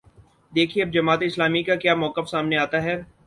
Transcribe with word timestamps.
دیکھیے 0.53 0.83
اب 0.83 0.93
جماعت 0.93 1.21
اسلامی 1.21 1.63
کا 1.63 1.75
کیا 1.75 1.95
موقف 1.95 2.29
سامنے 2.29 2.57
آتا 2.57 2.83
ہے۔ 2.83 3.01